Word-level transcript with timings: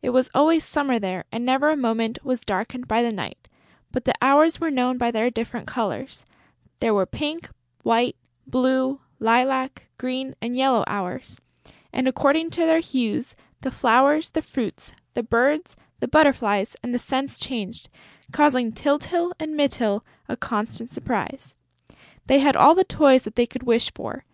It 0.00 0.10
was 0.10 0.30
always 0.32 0.64
summer 0.64 1.00
there 1.00 1.24
and 1.32 1.44
never 1.44 1.68
a 1.68 1.76
moment 1.76 2.20
was 2.24 2.42
darkened 2.42 2.86
by 2.86 3.02
the 3.02 3.10
night; 3.10 3.48
but 3.90 4.04
the 4.04 4.14
hours 4.22 4.60
were 4.60 4.70
known 4.70 4.96
by 4.96 5.10
their 5.10 5.28
different 5.28 5.66
colours; 5.66 6.24
there 6.78 6.94
were 6.94 7.04
pink, 7.04 7.50
white, 7.82 8.14
blue, 8.46 9.00
lilac, 9.18 9.88
green 9.98 10.36
and 10.40 10.54
yellow 10.56 10.84
hours; 10.86 11.40
and, 11.92 12.06
according 12.06 12.50
to 12.50 12.60
their 12.60 12.78
hues, 12.78 13.34
the 13.62 13.72
flowers, 13.72 14.30
the 14.30 14.40
fruits, 14.40 14.92
the 15.14 15.24
birds, 15.24 15.74
the 15.98 16.06
butterflies 16.06 16.76
and 16.84 16.94
the 16.94 17.00
scents 17.00 17.40
changed, 17.40 17.88
causing 18.30 18.70
Tyltyl 18.70 19.32
and 19.40 19.56
Mytyl 19.56 20.04
a 20.28 20.36
constant 20.36 20.92
surprise. 20.92 21.56
They 22.26 22.38
had 22.38 22.54
all 22.54 22.76
the 22.76 22.84
toys 22.84 23.22
that 23.22 23.34
they 23.34 23.46
could 23.46 23.64
wish 23.64 23.92
for. 23.92 24.24